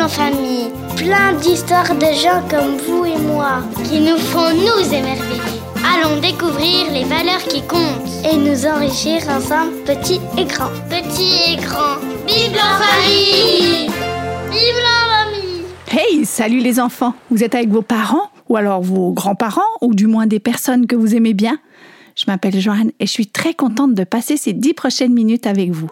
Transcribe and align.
En 0.00 0.08
famille. 0.08 0.70
Plein 0.96 1.34
d'histoires 1.34 1.94
de 1.94 2.06
gens 2.06 2.42
comme 2.50 2.76
vous 2.78 3.04
et 3.04 3.16
moi 3.16 3.62
qui 3.84 4.00
nous 4.00 4.18
font 4.18 4.50
nous 4.50 4.92
émerveiller. 4.92 5.40
Allons 5.76 6.20
découvrir 6.20 6.90
les 6.92 7.04
valeurs 7.04 7.42
qui 7.48 7.62
comptent 7.62 8.24
et 8.28 8.36
nous 8.36 8.66
enrichir 8.66 9.22
ensemble, 9.28 9.72
petits 9.86 10.20
et 10.36 10.44
grands. 10.46 10.72
Petits 10.90 11.52
et 11.52 11.56
grands. 11.56 12.00
Bible 12.26 12.58
en 12.58 12.82
famille 12.82 13.86
Bible 14.50 14.84
en 14.84 15.24
famille 15.24 15.64
Hey, 15.88 16.26
salut 16.26 16.58
les 16.58 16.80
enfants 16.80 17.14
Vous 17.30 17.44
êtes 17.44 17.54
avec 17.54 17.68
vos 17.68 17.82
parents 17.82 18.30
ou 18.48 18.56
alors 18.56 18.82
vos 18.82 19.12
grands-parents 19.12 19.62
ou 19.80 19.94
du 19.94 20.06
moins 20.06 20.26
des 20.26 20.40
personnes 20.40 20.86
que 20.86 20.96
vous 20.96 21.14
aimez 21.14 21.34
bien? 21.34 21.58
Je 22.16 22.24
m'appelle 22.26 22.60
Joanne 22.60 22.90
et 22.98 23.06
je 23.06 23.12
suis 23.12 23.28
très 23.28 23.54
contente 23.54 23.94
de 23.94 24.04
passer 24.04 24.36
ces 24.36 24.52
dix 24.52 24.74
prochaines 24.74 25.14
minutes 25.14 25.46
avec 25.46 25.70
vous. 25.70 25.90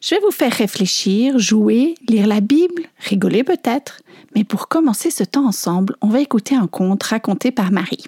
Je 0.00 0.14
vais 0.14 0.20
vous 0.20 0.30
faire 0.30 0.52
réfléchir, 0.52 1.38
jouer, 1.38 1.94
lire 2.08 2.26
la 2.26 2.40
Bible, 2.40 2.82
rigoler 2.98 3.44
peut-être, 3.44 4.00
mais 4.34 4.44
pour 4.44 4.68
commencer 4.68 5.10
ce 5.10 5.24
temps 5.24 5.46
ensemble, 5.46 5.96
on 6.00 6.08
va 6.08 6.20
écouter 6.20 6.54
un 6.54 6.66
conte 6.66 7.02
raconté 7.02 7.50
par 7.50 7.72
Marie. 7.72 8.04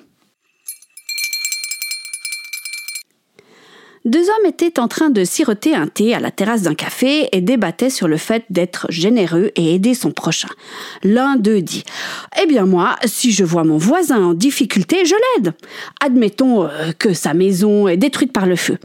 Deux 4.05 4.23
hommes 4.23 4.47
étaient 4.47 4.78
en 4.78 4.88
train 4.88 5.11
de 5.11 5.23
siroter 5.24 5.74
un 5.74 5.87
thé 5.87 6.14
à 6.14 6.20
la 6.20 6.30
terrasse 6.30 6.62
d'un 6.62 6.74
café 6.74 7.28
et 7.33 7.42
débattaient 7.42 7.91
sur 7.91 8.09
le 8.09 8.16
fait 8.16 8.45
d'être 8.48 8.86
généreux 8.91 9.50
et 9.55 9.75
aider 9.75 9.92
son 9.92 10.12
prochain. 10.12 10.48
L'un 11.02 11.36
d'eux 11.36 11.61
dit 11.61 11.83
Eh 12.42 12.47
bien 12.47 12.64
moi, 12.64 12.97
si 13.05 13.33
je 13.33 13.45
vois 13.45 13.64
mon 13.64 13.77
voisin 13.77 14.25
en 14.25 14.34
difficulté, 14.34 15.05
je 15.05 15.14
l'aide. 15.14 15.52
Admettons 16.00 16.64
euh, 16.64 16.92
que 16.98 17.12
sa 17.12 17.34
maison 17.34 17.86
est 17.86 17.98
détruite 17.98 18.33
par 18.33 18.47
le 18.47 18.56
feu. 18.56 18.78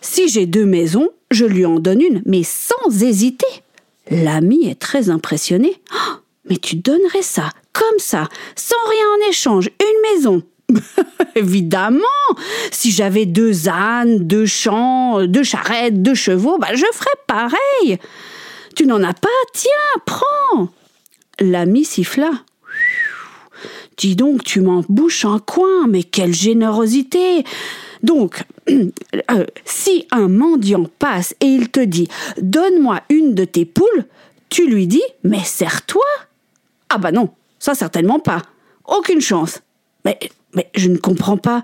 Si 0.00 0.28
j'ai 0.28 0.46
deux 0.46 0.64
maisons, 0.66 1.10
je 1.30 1.44
lui 1.44 1.64
en 1.64 1.78
donne 1.78 2.00
une, 2.00 2.22
mais 2.26 2.42
sans 2.42 3.02
hésiter. 3.02 3.46
L'ami 4.10 4.68
est 4.68 4.80
très 4.80 5.10
impressionné. 5.10 5.80
Oh, 5.92 6.14
mais 6.48 6.56
tu 6.56 6.76
donnerais 6.76 7.22
ça, 7.22 7.50
comme 7.72 7.98
ça, 7.98 8.28
sans 8.56 8.88
rien 8.88 9.06
en 9.16 9.30
échange, 9.30 9.70
une 9.80 10.14
maison? 10.14 10.42
Évidemment 11.34 12.00
Si 12.70 12.90
j'avais 12.90 13.26
deux 13.26 13.68
ânes, 13.68 14.26
deux 14.26 14.46
champs, 14.46 15.26
deux 15.26 15.42
charrettes, 15.42 16.02
deux 16.02 16.14
chevaux, 16.14 16.58
bah 16.58 16.74
je 16.74 16.84
ferais 16.92 17.10
pareil 17.26 17.98
Tu 18.76 18.86
n'en 18.86 19.02
as 19.02 19.14
pas? 19.14 19.28
Tiens, 19.52 20.02
prends 20.06 20.68
L'ami 21.40 21.84
siffla. 21.84 22.30
Dis 23.96 24.16
donc, 24.16 24.44
tu 24.44 24.60
m'en 24.60 24.84
bouches 24.88 25.24
un 25.24 25.38
coin, 25.38 25.86
mais 25.88 26.02
quelle 26.02 26.34
générosité 26.34 27.44
donc, 28.02 28.42
euh, 28.70 29.44
si 29.64 30.06
un 30.10 30.28
mendiant 30.28 30.86
passe 30.98 31.34
et 31.40 31.46
il 31.46 31.70
te 31.70 31.80
dit 31.80 32.08
Donne-moi 32.40 33.00
une 33.10 33.34
de 33.34 33.44
tes 33.44 33.64
poules, 33.64 34.06
tu 34.48 34.68
lui 34.68 34.86
dis 34.86 35.02
Mais 35.24 35.44
sers-toi 35.44 36.04
Ah 36.88 36.98
bah 36.98 37.12
non, 37.12 37.30
ça 37.58 37.74
certainement 37.74 38.18
pas. 38.18 38.42
Aucune 38.86 39.20
chance. 39.20 39.60
Mais 40.04 40.18
mais 40.54 40.68
je 40.74 40.88
ne 40.88 40.96
comprends 40.96 41.36
pas. 41.36 41.62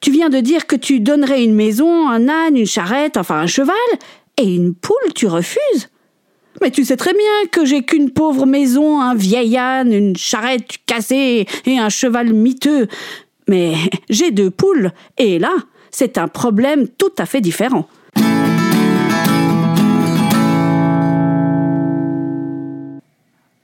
Tu 0.00 0.10
viens 0.10 0.30
de 0.30 0.40
dire 0.40 0.66
que 0.66 0.76
tu 0.76 1.00
donnerais 1.00 1.44
une 1.44 1.54
maison, 1.54 2.08
un 2.08 2.28
âne, 2.28 2.56
une 2.56 2.66
charrette, 2.66 3.16
enfin 3.16 3.40
un 3.40 3.46
cheval, 3.46 3.74
et 4.38 4.54
une 4.54 4.74
poule, 4.74 5.12
tu 5.14 5.26
refuses. 5.26 5.90
Mais 6.62 6.70
tu 6.70 6.84
sais 6.84 6.96
très 6.96 7.12
bien 7.12 7.48
que 7.52 7.64
j'ai 7.64 7.82
qu'une 7.82 8.10
pauvre 8.10 8.46
maison, 8.46 9.00
un 9.00 9.14
vieil 9.14 9.56
âne, 9.56 9.92
une 9.92 10.16
charrette 10.16 10.78
cassée 10.86 11.46
et 11.66 11.78
un 11.78 11.88
cheval 11.88 12.32
miteux. 12.32 12.88
Mais 13.48 13.74
j'ai 14.10 14.30
deux 14.30 14.50
poules, 14.50 14.92
et 15.18 15.38
là, 15.38 15.54
c'est 15.90 16.18
un 16.18 16.28
problème 16.28 16.88
tout 16.88 17.12
à 17.18 17.26
fait 17.26 17.40
différent. 17.40 17.88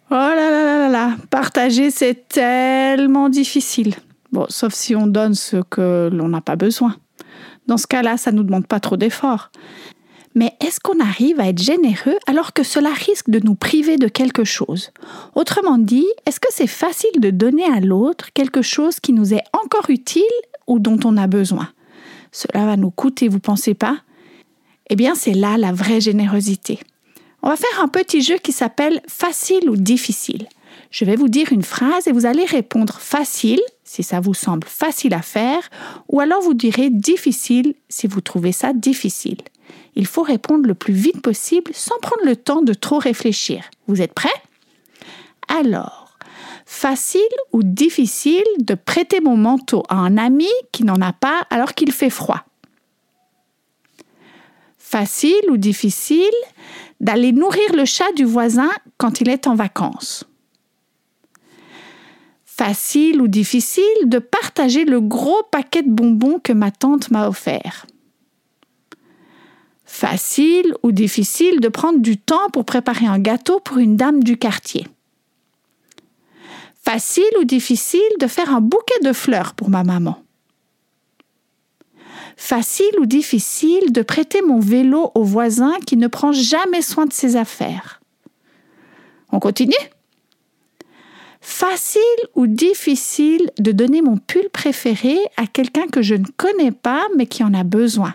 Oh 0.08 0.14
là 0.14 0.50
là 0.50 0.64
là 0.64 0.88
là 0.88 1.16
partager 1.30 1.90
c'est 1.90 2.28
tellement 2.28 3.28
difficile. 3.28 3.94
Bon, 4.32 4.46
sauf 4.48 4.72
si 4.72 4.94
on 4.94 5.06
donne 5.06 5.34
ce 5.34 5.58
que 5.68 6.08
l'on 6.12 6.28
n'a 6.28 6.40
pas 6.40 6.56
besoin. 6.56 6.96
Dans 7.66 7.76
ce 7.76 7.86
cas-là, 7.86 8.16
ça 8.16 8.30
ne 8.30 8.36
nous 8.36 8.42
demande 8.44 8.66
pas 8.66 8.80
trop 8.80 8.96
d'efforts. 8.96 9.50
Mais 10.34 10.52
est-ce 10.64 10.80
qu'on 10.80 11.00
arrive 11.00 11.40
à 11.40 11.48
être 11.48 11.62
généreux 11.62 12.16
alors 12.26 12.52
que 12.52 12.62
cela 12.62 12.90
risque 12.90 13.30
de 13.30 13.40
nous 13.42 13.54
priver 13.54 13.96
de 13.96 14.06
quelque 14.06 14.44
chose? 14.44 14.90
Autrement 15.34 15.78
dit, 15.78 16.06
est-ce 16.26 16.38
que 16.38 16.48
c'est 16.50 16.66
facile 16.66 17.18
de 17.18 17.30
donner 17.30 17.64
à 17.64 17.80
l'autre 17.80 18.32
quelque 18.34 18.60
chose 18.60 19.00
qui 19.00 19.12
nous 19.12 19.32
est 19.32 19.42
encore 19.52 19.88
utile 19.88 20.22
ou 20.66 20.78
dont 20.78 20.98
on 21.04 21.16
a 21.16 21.26
besoin? 21.26 21.68
Cela 22.36 22.66
va 22.66 22.76
nous 22.76 22.90
coûter, 22.90 23.28
vous 23.28 23.40
pensez 23.40 23.72
pas? 23.72 23.96
Eh 24.90 24.94
bien, 24.94 25.14
c'est 25.14 25.32
là 25.32 25.56
la 25.56 25.72
vraie 25.72 26.02
générosité. 26.02 26.78
On 27.42 27.48
va 27.48 27.56
faire 27.56 27.80
un 27.80 27.88
petit 27.88 28.20
jeu 28.20 28.36
qui 28.36 28.52
s'appelle 28.52 29.00
facile 29.08 29.70
ou 29.70 29.76
difficile. 29.76 30.46
Je 30.90 31.06
vais 31.06 31.16
vous 31.16 31.30
dire 31.30 31.50
une 31.50 31.62
phrase 31.62 32.06
et 32.06 32.12
vous 32.12 32.26
allez 32.26 32.44
répondre 32.44 33.00
facile 33.00 33.62
si 33.84 34.02
ça 34.02 34.20
vous 34.20 34.34
semble 34.34 34.66
facile 34.66 35.14
à 35.14 35.22
faire, 35.22 35.70
ou 36.10 36.20
alors 36.20 36.42
vous 36.42 36.52
direz 36.52 36.90
difficile 36.90 37.74
si 37.88 38.06
vous 38.06 38.20
trouvez 38.20 38.52
ça 38.52 38.74
difficile. 38.74 39.38
Il 39.94 40.06
faut 40.06 40.22
répondre 40.22 40.66
le 40.66 40.74
plus 40.74 40.92
vite 40.92 41.22
possible 41.22 41.70
sans 41.72 41.98
prendre 42.00 42.26
le 42.26 42.36
temps 42.36 42.60
de 42.60 42.74
trop 42.74 42.98
réfléchir. 42.98 43.64
Vous 43.86 44.02
êtes 44.02 44.12
prêts? 44.12 44.28
Alors, 45.48 46.05
facile 46.66 47.22
ou 47.52 47.62
difficile 47.62 48.44
de 48.58 48.74
prêter 48.74 49.20
mon 49.20 49.38
manteau 49.38 49.82
à 49.88 49.94
un 49.94 50.18
ami 50.18 50.50
qui 50.72 50.84
n'en 50.84 51.00
a 51.00 51.14
pas 51.14 51.46
alors 51.48 51.72
qu'il 51.72 51.92
fait 51.92 52.10
froid 52.10 52.44
Facile 54.78 55.50
ou 55.50 55.56
difficile 55.56 56.20
d'aller 57.00 57.32
nourrir 57.32 57.74
le 57.74 57.84
chat 57.84 58.12
du 58.12 58.24
voisin 58.24 58.70
quand 58.98 59.20
il 59.20 59.28
est 59.28 59.46
en 59.46 59.54
vacances 59.54 60.24
facile 62.56 63.20
ou 63.20 63.28
difficile 63.28 63.84
de 64.06 64.18
partager 64.18 64.84
le 64.84 65.00
gros 65.00 65.42
paquet 65.50 65.82
de 65.82 65.90
bonbons 65.90 66.38
que 66.38 66.54
ma 66.54 66.70
tante 66.70 67.10
m'a 67.10 67.28
offert. 67.28 67.86
Facile 69.84 70.74
ou 70.82 70.90
difficile 70.90 71.60
de 71.60 71.68
prendre 71.68 71.98
du 71.98 72.16
temps 72.16 72.48
pour 72.52 72.64
préparer 72.64 73.06
un 73.06 73.18
gâteau 73.18 73.60
pour 73.60 73.78
une 73.78 73.96
dame 73.96 74.24
du 74.24 74.38
quartier. 74.38 74.86
Facile 76.88 77.24
ou 77.40 77.44
difficile 77.44 78.00
de 78.20 78.28
faire 78.28 78.54
un 78.54 78.60
bouquet 78.60 79.00
de 79.02 79.12
fleurs 79.12 79.54
pour 79.54 79.70
ma 79.70 79.82
maman. 79.82 80.22
Facile 82.36 83.00
ou 83.00 83.06
difficile 83.06 83.90
de 83.90 84.02
prêter 84.02 84.40
mon 84.40 84.60
vélo 84.60 85.10
au 85.16 85.24
voisin 85.24 85.72
qui 85.84 85.96
ne 85.96 86.06
prend 86.06 86.30
jamais 86.30 86.82
soin 86.82 87.06
de 87.06 87.12
ses 87.12 87.34
affaires. 87.34 88.00
On 89.32 89.40
continue? 89.40 89.74
Facile 91.40 92.00
ou 92.36 92.46
difficile 92.46 93.50
de 93.58 93.72
donner 93.72 94.00
mon 94.00 94.16
pull 94.16 94.48
préféré 94.50 95.18
à 95.36 95.48
quelqu'un 95.48 95.88
que 95.88 96.02
je 96.02 96.14
ne 96.14 96.26
connais 96.36 96.70
pas 96.70 97.08
mais 97.16 97.26
qui 97.26 97.42
en 97.42 97.52
a 97.52 97.64
besoin. 97.64 98.14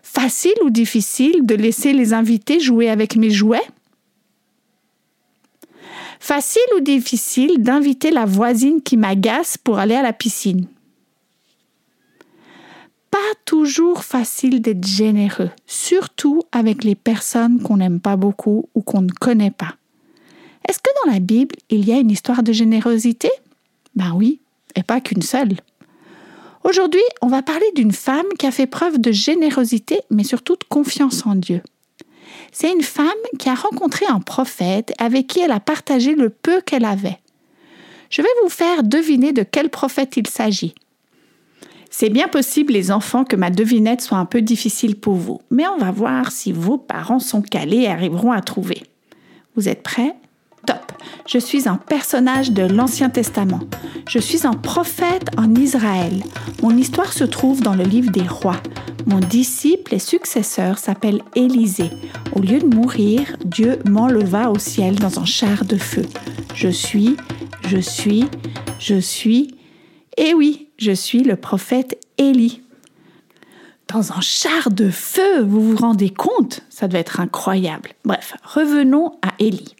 Facile 0.00 0.62
ou 0.64 0.70
difficile 0.70 1.44
de 1.44 1.56
laisser 1.56 1.92
les 1.92 2.12
invités 2.12 2.60
jouer 2.60 2.88
avec 2.88 3.16
mes 3.16 3.30
jouets? 3.30 3.66
Facile 6.24 6.62
ou 6.76 6.80
difficile 6.80 7.64
d'inviter 7.64 8.12
la 8.12 8.26
voisine 8.26 8.80
qui 8.80 8.96
m'agace 8.96 9.58
pour 9.58 9.80
aller 9.80 9.96
à 9.96 10.02
la 10.02 10.12
piscine? 10.12 10.68
Pas 13.10 13.18
toujours 13.44 14.04
facile 14.04 14.62
d'être 14.62 14.86
généreux, 14.86 15.50
surtout 15.66 16.44
avec 16.52 16.84
les 16.84 16.94
personnes 16.94 17.60
qu'on 17.60 17.78
n'aime 17.78 17.98
pas 17.98 18.14
beaucoup 18.14 18.68
ou 18.76 18.82
qu'on 18.82 19.02
ne 19.02 19.10
connaît 19.10 19.50
pas. 19.50 19.74
Est-ce 20.68 20.78
que 20.78 20.90
dans 21.04 21.12
la 21.12 21.18
Bible, 21.18 21.56
il 21.70 21.84
y 21.84 21.92
a 21.92 21.98
une 21.98 22.12
histoire 22.12 22.44
de 22.44 22.52
générosité? 22.52 23.30
Ben 23.96 24.12
oui, 24.14 24.38
et 24.76 24.84
pas 24.84 25.00
qu'une 25.00 25.22
seule. 25.22 25.56
Aujourd'hui, 26.62 27.02
on 27.20 27.26
va 27.26 27.42
parler 27.42 27.66
d'une 27.74 27.90
femme 27.90 28.28
qui 28.38 28.46
a 28.46 28.52
fait 28.52 28.68
preuve 28.68 29.00
de 29.00 29.10
générosité, 29.10 29.98
mais 30.08 30.22
surtout 30.22 30.54
de 30.54 30.64
confiance 30.68 31.26
en 31.26 31.34
Dieu. 31.34 31.62
C'est 32.52 32.70
une 32.70 32.82
femme 32.82 33.08
qui 33.38 33.48
a 33.48 33.54
rencontré 33.54 34.04
un 34.06 34.20
prophète 34.20 34.92
avec 34.98 35.26
qui 35.26 35.40
elle 35.40 35.50
a 35.50 35.60
partagé 35.60 36.14
le 36.14 36.28
peu 36.28 36.60
qu'elle 36.60 36.84
avait. 36.84 37.18
Je 38.10 38.20
vais 38.20 38.28
vous 38.42 38.50
faire 38.50 38.82
deviner 38.82 39.32
de 39.32 39.42
quel 39.42 39.70
prophète 39.70 40.18
il 40.18 40.26
s'agit. 40.26 40.74
C'est 41.88 42.10
bien 42.10 42.28
possible, 42.28 42.74
les 42.74 42.90
enfants, 42.90 43.24
que 43.24 43.36
ma 43.36 43.50
devinette 43.50 44.02
soit 44.02 44.18
un 44.18 44.26
peu 44.26 44.42
difficile 44.42 44.96
pour 44.96 45.14
vous, 45.14 45.40
mais 45.50 45.66
on 45.66 45.78
va 45.78 45.90
voir 45.90 46.30
si 46.30 46.52
vos 46.52 46.76
parents 46.76 47.18
sont 47.18 47.42
calés 47.42 47.82
et 47.82 47.88
arriveront 47.88 48.32
à 48.32 48.42
trouver. 48.42 48.82
Vous 49.56 49.68
êtes 49.68 49.82
prêts? 49.82 50.14
Je 51.26 51.38
suis 51.38 51.68
un 51.68 51.76
personnage 51.76 52.50
de 52.50 52.62
l'Ancien 52.62 53.08
Testament. 53.08 53.60
Je 54.08 54.18
suis 54.18 54.46
un 54.46 54.52
prophète 54.54 55.28
en 55.36 55.54
Israël. 55.54 56.22
Mon 56.62 56.76
histoire 56.76 57.12
se 57.12 57.24
trouve 57.24 57.62
dans 57.62 57.74
le 57.74 57.84
livre 57.84 58.10
des 58.10 58.26
rois. 58.26 58.60
Mon 59.06 59.20
disciple 59.20 59.94
et 59.94 59.98
successeur 59.98 60.78
s'appelle 60.78 61.22
Élisée. 61.34 61.90
Au 62.34 62.40
lieu 62.40 62.58
de 62.58 62.66
mourir, 62.66 63.36
Dieu 63.44 63.78
m'enleva 63.88 64.50
au 64.50 64.58
ciel 64.58 64.96
dans 64.96 65.20
un 65.20 65.24
char 65.24 65.64
de 65.64 65.76
feu. 65.76 66.06
Je 66.54 66.68
suis, 66.68 67.16
je 67.68 67.78
suis, 67.78 68.26
je 68.78 68.98
suis. 68.98 69.54
Et 70.16 70.34
oui, 70.34 70.68
je 70.78 70.92
suis 70.92 71.22
le 71.22 71.36
prophète 71.36 72.00
Élie. 72.18 72.62
dans 73.88 74.12
un 74.12 74.20
char 74.20 74.70
de 74.70 74.90
feu, 74.90 75.42
vous 75.42 75.70
vous 75.70 75.76
rendez 75.76 76.10
compte? 76.10 76.62
Ça 76.70 76.88
devait 76.88 77.00
être 77.00 77.20
incroyable. 77.20 77.90
Bref, 78.04 78.34
revenons 78.42 79.12
à 79.22 79.32
Élie. 79.38 79.74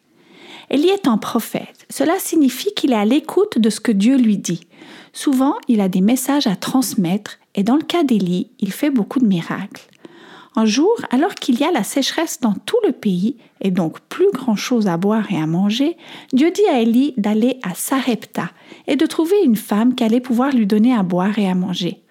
Élie 0.73 0.89
est 0.89 1.07
un 1.07 1.19
prophète. 1.19 1.87
Cela 1.91 2.19
signifie 2.19 2.73
qu'il 2.75 2.93
est 2.93 2.97
à 2.97 3.05
l'écoute 3.05 3.59
de 3.59 3.69
ce 3.69 3.79
que 3.79 3.93
Dieu 3.93 4.17
lui 4.17 4.39
dit. 4.39 4.67
Souvent, 5.13 5.55
il 5.69 5.83
a 5.83 5.89
des 5.91 6.01
messages 6.01 6.47
à 6.47 6.57
transmettre 6.57 7.39
et 7.55 7.63
dans 7.63 7.77
le 7.77 7.83
cas 7.83 8.05
d'Élie, 8.05 8.49
il 8.59 8.73
fait 8.73 8.89
beaucoup 8.89 9.21
de 9.21 9.27
miracles. 9.27 9.87
Un 10.57 10.65
jour, 10.65 10.95
alors 11.11 11.35
qu'il 11.35 11.61
y 11.61 11.65
a 11.65 11.71
la 11.71 11.85
sécheresse 11.85 12.41
dans 12.41 12.55
tout 12.55 12.79
le 12.87 12.93
pays 12.93 13.37
et 13.61 13.71
donc 13.71 14.01
plus 14.09 14.31
grand 14.33 14.57
chose 14.57 14.87
à 14.87 14.97
boire 14.97 15.31
et 15.31 15.37
à 15.37 15.47
manger, 15.47 15.99
Dieu 16.33 16.51
dit 16.51 16.67
à 16.71 16.81
Élie 16.81 17.13
d'aller 17.19 17.59
à 17.63 17.75
Sarepta 17.75 18.51
et 18.87 18.97
de 18.97 19.05
trouver 19.05 19.37
une 19.45 19.57
femme 19.57 19.95
qui 19.95 20.05
allait 20.05 20.21
pouvoir 20.21 20.53
lui 20.53 20.67
donner 20.67 20.95
à 20.95 21.03
boire 21.03 21.39
et 21.39 21.49
à 21.49 21.55
manger. 21.55 22.03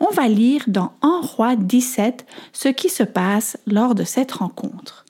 On 0.00 0.10
va 0.10 0.26
lire 0.26 0.64
dans 0.66 0.92
1 1.02 1.20
roi 1.22 1.54
17 1.54 2.26
ce 2.52 2.68
qui 2.68 2.88
se 2.88 3.04
passe 3.04 3.56
lors 3.68 3.94
de 3.94 4.02
cette 4.02 4.32
rencontre. 4.32 5.04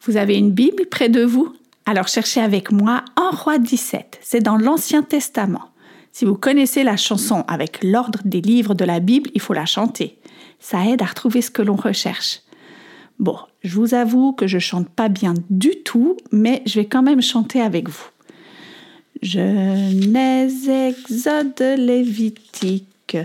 Vous 0.00 0.16
avez 0.16 0.36
une 0.36 0.50
Bible 0.50 0.86
près 0.86 1.10
de 1.10 1.22
vous? 1.22 1.52
Alors 1.84 2.06
cherchez 2.06 2.40
avec 2.40 2.70
moi 2.70 3.04
1 3.16 3.30
roi 3.30 3.58
17, 3.58 4.20
c'est 4.22 4.40
dans 4.40 4.56
l'Ancien 4.56 5.02
Testament. 5.02 5.70
Si 6.12 6.24
vous 6.24 6.36
connaissez 6.36 6.84
la 6.84 6.96
chanson 6.96 7.44
avec 7.48 7.82
l'ordre 7.82 8.20
des 8.24 8.40
livres 8.40 8.74
de 8.74 8.84
la 8.84 9.00
Bible, 9.00 9.30
il 9.34 9.40
faut 9.40 9.52
la 9.52 9.66
chanter. 9.66 10.16
Ça 10.60 10.86
aide 10.86 11.02
à 11.02 11.06
retrouver 11.06 11.42
ce 11.42 11.50
que 11.50 11.62
l'on 11.62 11.74
recherche. 11.74 12.42
Bon, 13.18 13.36
je 13.64 13.74
vous 13.74 13.94
avoue 13.94 14.32
que 14.32 14.46
je 14.46 14.60
chante 14.60 14.88
pas 14.88 15.08
bien 15.08 15.34
du 15.50 15.70
tout, 15.84 16.16
mais 16.30 16.62
je 16.66 16.78
vais 16.78 16.86
quand 16.86 17.02
même 17.02 17.20
chanter 17.20 17.60
avec 17.60 17.88
vous. 17.88 18.06
Genèse, 19.20 20.68
Exode, 20.68 21.60
Lévitique, 21.78 23.16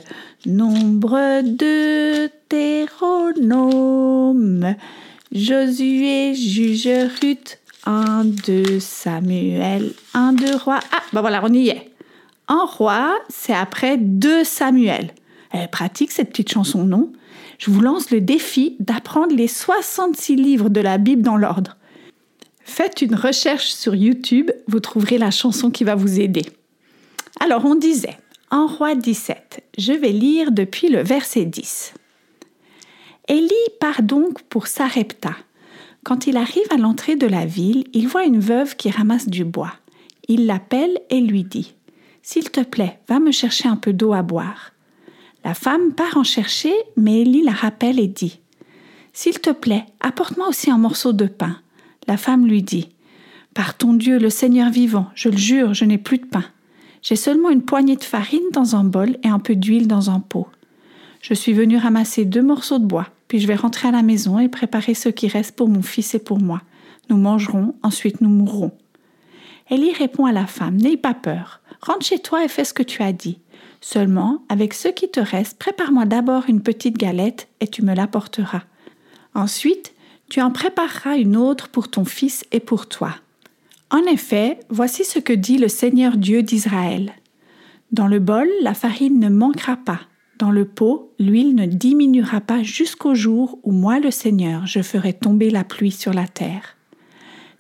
Nombre 0.46 1.42
de 1.44 2.28
Théronome, 2.50 3.96
Josué, 5.32 6.34
Juge, 6.34 6.90
Ruth, 7.22 7.60
un 7.88 8.26
de 8.26 8.80
Samuel, 8.80 9.94
un 10.14 10.34
de 10.34 10.54
Roi. 10.58 10.80
Ah, 10.92 11.02
ben 11.14 11.22
voilà, 11.22 11.42
on 11.44 11.54
y 11.54 11.70
est. 11.70 11.92
Un 12.50 12.66
roi, 12.66 13.18
c'est 13.30 13.54
après 13.54 13.98
deux 13.98 14.44
Samuel. 14.44 15.14
Elle 15.52 15.64
est 15.64 15.68
pratique 15.70 16.12
cette 16.12 16.30
petite 16.30 16.52
chanson, 16.52 16.84
non? 16.84 17.14
Je 17.60 17.72
vous 17.72 17.80
lance 17.80 18.12
le 18.12 18.20
défi 18.20 18.76
d'apprendre 18.80 19.34
les 19.34 19.48
66 19.48 20.36
livres 20.36 20.70
de 20.70 20.82
la 20.82 20.98
Bible 20.98 21.22
dans 21.22 21.38
l'ordre. 21.38 21.78
Faites 22.60 23.02
une 23.02 23.16
recherche 23.16 23.68
sur 23.68 23.96
YouTube, 23.96 24.52
vous 24.68 24.82
trouverez 24.82 25.18
la 25.18 25.32
chanson 25.32 25.72
qui 25.72 25.86
va 25.86 25.96
vous 25.96 26.20
aider. 26.20 26.46
Alors 27.40 27.66
on 27.66 27.76
disait, 27.76 28.18
en 28.52 28.68
roi 28.68 28.96
17, 28.96 29.64
je 29.78 29.94
vais 29.94 30.12
lire 30.12 30.52
depuis 30.52 30.90
le 30.90 31.02
verset 31.02 31.46
10. 31.46 31.94
Élie 33.30 33.52
part 33.80 34.04
donc 34.04 34.42
pour 34.44 34.68
Sarepta. 34.68 35.36
Quand 36.08 36.26
il 36.26 36.38
arrive 36.38 36.72
à 36.72 36.78
l'entrée 36.78 37.18
de 37.18 37.28
la 37.28 37.46
ville, 37.46 37.84
il 37.92 38.08
voit 38.08 38.24
une 38.24 38.40
veuve 38.40 38.78
qui 38.78 38.90
ramasse 38.90 39.28
du 39.28 39.44
bois. 39.44 39.74
Il 40.30 40.46
l'appelle 40.46 40.98
et 41.10 41.20
lui 41.20 41.44
dit 41.44 41.74
s'il 42.22 42.50
te 42.50 42.62
plaît, 42.62 42.98
va 43.10 43.20
me 43.20 43.32
chercher 43.32 43.68
un 43.68 43.76
peu 43.76 43.92
d'eau 43.92 44.14
à 44.14 44.22
boire. 44.22 44.72
La 45.44 45.54
femme 45.54 45.92
part 45.92 46.16
en 46.16 46.24
chercher, 46.24 46.72
mais 46.96 47.24
Élie 47.24 47.44
la 47.44 47.52
rappelle 47.52 48.00
et 48.00 48.08
dit 48.08 48.40
S'il 49.12 49.40
te 49.40 49.50
plaît, 49.50 49.86
apporte-moi 50.00 50.48
aussi 50.48 50.72
un 50.72 50.78
morceau 50.78 51.12
de 51.12 51.26
pain. 51.26 51.58
La 52.08 52.16
femme 52.16 52.48
lui 52.48 52.64
dit 52.64 52.88
Par 53.54 53.76
ton 53.76 53.92
Dieu, 53.92 54.18
le 54.18 54.30
Seigneur 54.30 54.70
vivant, 54.70 55.08
je 55.14 55.28
le 55.28 55.38
jure, 55.38 55.74
je 55.74 55.84
n'ai 55.84 55.98
plus 55.98 56.20
de 56.20 56.26
pain. 56.26 56.46
J'ai 57.02 57.18
seulement 57.18 57.50
une 57.50 57.64
poignée 57.64 57.98
de 57.98 58.04
farine 58.06 58.50
dans 58.54 58.78
un 58.78 58.86
bol 58.86 59.18
et 59.24 59.28
un 59.28 59.40
peu 59.40 59.58
d'huile 59.58 59.90
dans 59.90 60.10
un 60.10 60.22
pot. 60.22 60.48
Je 61.22 61.34
suis 61.34 61.52
venue 61.52 61.78
ramasser 61.78 62.24
deux 62.24 62.44
morceaux 62.44 62.80
de 62.80 62.86
bois, 62.86 63.08
puis 63.28 63.40
je 63.40 63.48
vais 63.48 63.56
rentrer 63.56 63.88
à 63.88 63.92
la 63.92 64.04
maison 64.04 64.40
et 64.40 64.50
préparer 64.50 64.94
ce 64.94 65.10
qui 65.10 65.28
reste 65.28 65.56
pour 65.56 65.70
mon 65.70 65.82
fils 65.82 66.16
et 66.16 66.20
pour 66.20 66.40
moi. 66.40 66.62
Nous 67.10 67.18
mangerons, 67.18 67.76
ensuite 67.84 68.22
nous 68.22 68.30
mourrons. 68.30 68.72
Élie 69.70 69.94
répond 69.94 70.26
à 70.26 70.32
la 70.32 70.48
femme 70.48 70.78
N'aie 70.78 70.98
pas 70.98 71.14
peur. 71.14 71.62
Rentre 71.82 72.06
chez 72.06 72.20
toi 72.20 72.44
et 72.44 72.48
fais 72.48 72.64
ce 72.64 72.74
que 72.74 72.84
tu 72.84 73.02
as 73.04 73.14
dit. 73.14 73.40
Seulement, 73.82 74.44
avec 74.50 74.74
ce 74.74 74.88
qui 74.88 75.10
te 75.10 75.20
reste, 75.20 75.58
prépare-moi 75.58 76.06
d'abord 76.06 76.44
une 76.48 76.62
petite 76.62 76.98
galette 76.98 77.48
et 77.60 77.68
tu 77.68 77.84
me 77.84 77.94
l'apporteras. 77.94 78.64
Ensuite, 79.36 79.94
tu 80.30 80.42
en 80.42 80.52
prépareras 80.52 81.18
une 81.18 81.38
autre 81.38 81.70
pour 81.70 81.90
ton 81.90 82.06
fils 82.06 82.44
et 82.52 82.60
pour 82.60 82.88
toi. 82.88 83.16
En 83.90 84.04
effet, 84.12 84.60
voici 84.70 85.06
ce 85.06 85.20
que 85.20 85.34
dit 85.34 85.58
le 85.58 85.70
Seigneur 85.70 86.18
Dieu 86.18 86.44
d'Israël. 86.44 87.14
Dans 87.92 88.08
le 88.08 88.20
bol, 88.20 88.50
la 88.62 88.74
farine 88.74 89.20
ne 89.20 89.30
manquera 89.30 89.78
pas. 89.78 90.02
Dans 90.38 90.52
le 90.52 90.66
pot, 90.66 91.14
l'huile 91.20 91.56
ne 91.56 91.66
diminuera 91.66 92.42
pas 92.42 92.64
jusqu'au 92.64 93.16
jour 93.16 93.60
où 93.64 93.72
moi, 93.72 94.00
le 94.00 94.12
Seigneur, 94.12 94.66
je 94.66 94.82
ferai 94.82 95.14
tomber 95.14 95.50
la 95.50 95.64
pluie 95.64 95.92
sur 95.92 96.14
la 96.14 96.28
terre. 96.28 96.78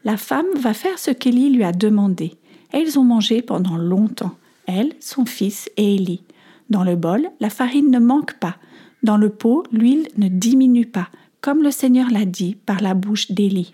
La 0.04 0.18
femme 0.18 0.46
va 0.56 0.74
faire 0.74 1.00
ce 1.00 1.12
qu'Élie 1.12 1.50
lui 1.50 1.64
a 1.64 1.72
demandé 1.72 2.38
ils 2.74 3.00
ont 3.00 3.04
mangé 3.04 3.42
pendant 3.42 3.78
longtemps, 3.78 4.36
elle, 4.66 4.94
son 5.00 5.26
fils 5.26 5.70
et 5.78 5.96
Élie. 5.96 6.24
Dans 6.70 6.84
le 6.84 6.96
bol, 6.96 7.30
la 7.40 7.50
farine 7.50 7.90
ne 7.92 8.00
manque 8.00 8.34
pas. 8.40 8.58
Dans 9.04 9.18
le 9.18 9.30
pot, 9.30 9.64
l'huile 9.72 10.08
ne 10.18 10.28
diminue 10.28 10.86
pas, 10.86 11.10
comme 11.42 11.64
le 11.64 11.72
Seigneur 11.72 12.10
l'a 12.12 12.26
dit 12.26 12.56
par 12.66 12.82
la 12.82 12.94
bouche 12.94 13.32
d'Élie. 13.32 13.74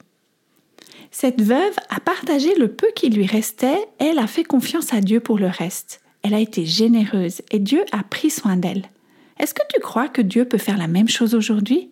Cette 1.12 1.42
veuve 1.42 1.76
a 1.90 2.00
partagé 2.00 2.56
le 2.56 2.68
peu 2.68 2.88
qui 2.96 3.10
lui 3.10 3.26
restait 3.26 3.88
elle 4.00 4.20
a 4.20 4.28
fait 4.28 4.44
confiance 4.44 4.94
à 4.94 5.02
Dieu 5.02 5.20
pour 5.20 5.38
le 5.38 5.48
reste. 5.48 6.03
Elle 6.24 6.34
a 6.34 6.40
été 6.40 6.66
généreuse 6.66 7.42
et 7.52 7.60
Dieu 7.60 7.84
a 7.92 8.02
pris 8.02 8.30
soin 8.30 8.56
d'elle. 8.56 8.86
Est-ce 9.40 9.54
que 9.54 9.62
tu 9.74 9.82
crois 9.82 10.08
que 10.08 10.22
Dieu 10.22 10.46
peut 10.46 10.58
faire 10.58 10.78
la 10.78 10.88
même 10.88 11.10
chose 11.10 11.36
aujourd'hui? 11.36 11.90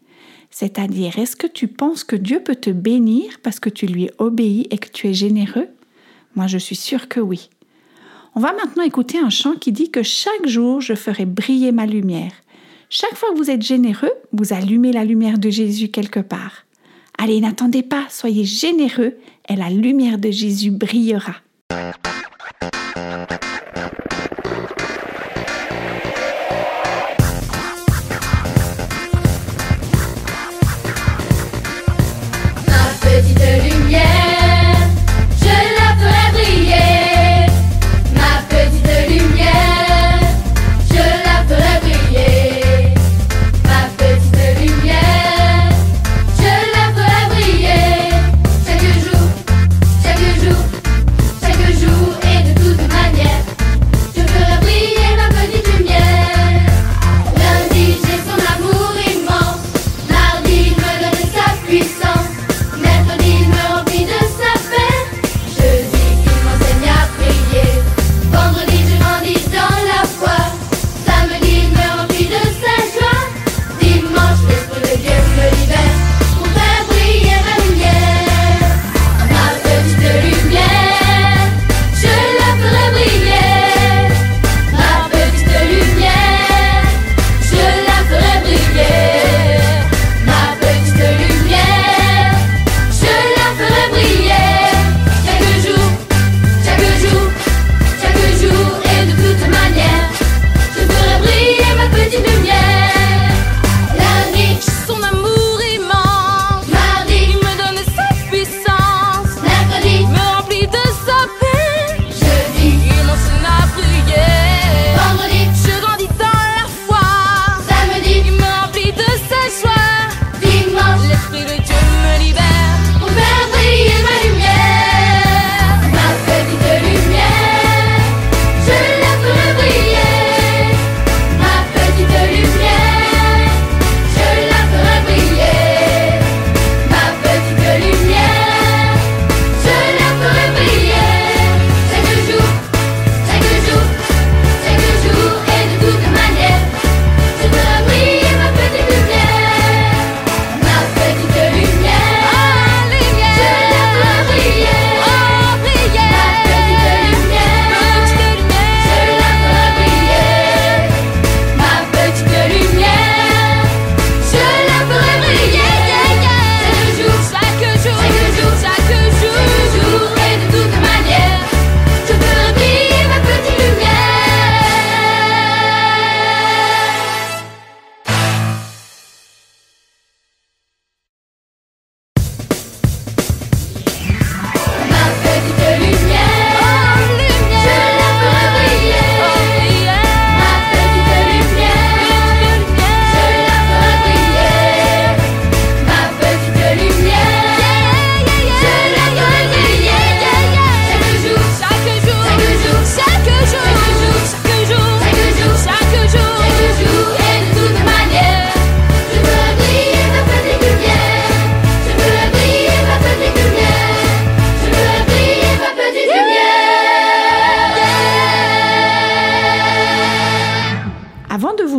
C'est-à-dire, 0.50 1.20
est-ce 1.20 1.36
que 1.36 1.48
tu 1.48 1.68
penses 1.68 2.04
que 2.04 2.16
Dieu 2.16 2.42
peut 2.42 2.56
te 2.56 2.70
bénir 2.70 3.40
parce 3.44 3.60
que 3.60 3.70
tu 3.70 3.88
lui 3.88 4.10
obéis 4.20 4.68
et 4.72 4.78
que 4.78 4.90
tu 4.90 5.08
es 5.08 5.14
généreux? 5.14 5.68
Moi, 6.36 6.48
je 6.48 6.58
suis 6.58 6.78
sûre 6.78 7.10
que 7.10 7.20
oui. 7.20 7.50
On 8.34 8.40
va 8.40 8.54
maintenant 8.54 8.84
écouter 8.84 9.18
un 9.18 9.30
chant 9.30 9.56
qui 9.56 9.74
dit 9.74 9.92
que 9.92 10.04
chaque 10.04 10.48
jour, 10.48 10.80
je 10.80 10.94
ferai 10.94 11.26
briller 11.26 11.74
ma 11.74 11.86
lumière. 11.86 12.32
Chaque 12.90 13.16
fois 13.16 13.30
que 13.34 13.38
vous 13.38 13.50
êtes 13.50 13.62
généreux, 13.62 14.14
vous 14.32 14.54
allumez 14.54 14.94
la 14.94 15.04
lumière 15.04 15.40
de 15.40 15.50
Jésus 15.50 15.90
quelque 15.90 16.22
part. 16.22 16.66
Allez, 17.18 17.42
n'attendez 17.42 17.84
pas, 17.84 18.06
soyez 18.10 18.46
généreux 18.46 19.18
et 19.50 19.56
la 19.56 19.70
lumière 19.70 20.18
de 20.18 20.32
Jésus 20.32 20.72
brillera. 20.72 21.36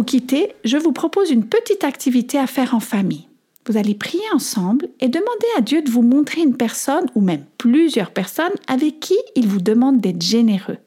Quitter, 0.02 0.54
je 0.64 0.76
vous 0.76 0.92
propose 0.92 1.30
une 1.30 1.46
petite 1.46 1.84
activité 1.84 2.38
à 2.38 2.46
faire 2.46 2.74
en 2.74 2.80
famille. 2.80 3.28
Vous 3.66 3.76
allez 3.76 3.94
prier 3.94 4.22
ensemble 4.34 4.88
et 5.00 5.08
demander 5.08 5.46
à 5.56 5.60
Dieu 5.60 5.82
de 5.82 5.90
vous 5.90 6.02
montrer 6.02 6.40
une 6.40 6.56
personne 6.56 7.06
ou 7.14 7.20
même 7.20 7.44
plusieurs 7.58 8.10
personnes 8.10 8.52
avec 8.66 8.98
qui 8.98 9.16
il 9.36 9.46
vous 9.46 9.60
demande 9.60 10.00
d'être 10.00 10.22
généreux. 10.22 10.78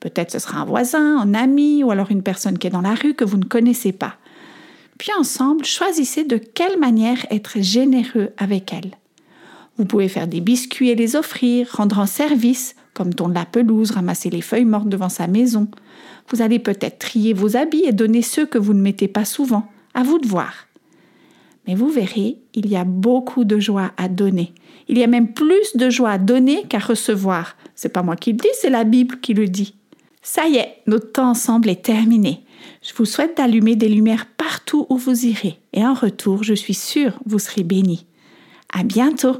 Peut-être 0.00 0.32
ce 0.32 0.38
sera 0.38 0.58
un 0.58 0.64
voisin, 0.64 1.18
un 1.18 1.34
ami 1.34 1.84
ou 1.84 1.90
alors 1.90 2.10
une 2.10 2.22
personne 2.22 2.58
qui 2.58 2.66
est 2.66 2.70
dans 2.70 2.80
la 2.80 2.94
rue 2.94 3.14
que 3.14 3.24
vous 3.24 3.36
ne 3.36 3.44
connaissez 3.44 3.92
pas. 3.92 4.14
Puis 4.98 5.10
ensemble, 5.18 5.64
choisissez 5.64 6.24
de 6.24 6.38
quelle 6.38 6.78
manière 6.78 7.24
être 7.30 7.60
généreux 7.60 8.30
avec 8.36 8.72
elle. 8.72 8.96
Vous 9.76 9.84
pouvez 9.84 10.08
faire 10.08 10.26
des 10.26 10.40
biscuits 10.40 10.90
et 10.90 10.96
les 10.96 11.14
offrir, 11.14 11.68
rendre 11.70 12.00
un 12.00 12.06
service, 12.06 12.74
comme 12.98 13.14
tondre 13.14 13.34
la 13.34 13.46
pelouse, 13.46 13.92
ramasser 13.92 14.28
les 14.28 14.40
feuilles 14.40 14.64
mortes 14.64 14.88
devant 14.88 15.08
sa 15.08 15.28
maison. 15.28 15.68
Vous 16.30 16.42
allez 16.42 16.58
peut-être 16.58 16.98
trier 16.98 17.32
vos 17.32 17.56
habits 17.56 17.84
et 17.86 17.92
donner 17.92 18.22
ceux 18.22 18.44
que 18.44 18.58
vous 18.58 18.74
ne 18.74 18.82
mettez 18.82 19.06
pas 19.06 19.24
souvent. 19.24 19.70
À 19.94 20.02
vous 20.02 20.18
de 20.18 20.26
voir. 20.26 20.66
Mais 21.68 21.76
vous 21.76 21.88
verrez, 21.88 22.38
il 22.54 22.66
y 22.66 22.74
a 22.74 22.84
beaucoup 22.84 23.44
de 23.44 23.60
joie 23.60 23.92
à 23.96 24.08
donner. 24.08 24.52
Il 24.88 24.98
y 24.98 25.04
a 25.04 25.06
même 25.06 25.32
plus 25.32 25.76
de 25.76 25.90
joie 25.90 26.10
à 26.10 26.18
donner 26.18 26.64
qu'à 26.68 26.80
recevoir. 26.80 27.56
C'est 27.76 27.90
pas 27.90 28.02
moi 28.02 28.16
qui 28.16 28.32
le 28.32 28.38
dis, 28.38 28.48
c'est 28.60 28.70
la 28.70 28.82
Bible 28.82 29.20
qui 29.20 29.32
le 29.32 29.46
dit. 29.46 29.76
Ça 30.22 30.48
y 30.48 30.56
est, 30.56 30.78
notre 30.88 31.12
temps 31.12 31.30
ensemble 31.30 31.68
est 31.68 31.84
terminé. 31.84 32.42
Je 32.82 32.92
vous 32.94 33.04
souhaite 33.04 33.36
d'allumer 33.36 33.76
des 33.76 33.88
lumières 33.88 34.26
partout 34.26 34.86
où 34.88 34.96
vous 34.96 35.24
irez. 35.24 35.60
Et 35.72 35.84
en 35.84 35.94
retour, 35.94 36.42
je 36.42 36.54
suis 36.54 36.74
sûre, 36.74 37.20
vous 37.26 37.38
serez 37.38 37.62
bénis. 37.62 38.06
À 38.72 38.82
bientôt! 38.82 39.36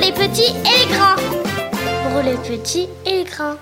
Les 0.00 0.12
petits 0.12 0.54
et 0.64 0.86
les 0.86 0.94
grands. 0.94 1.16
Pour 2.10 2.22
les 2.22 2.36
petits 2.36 2.88
et 3.06 3.18
les 3.18 3.24
grands. 3.24 3.56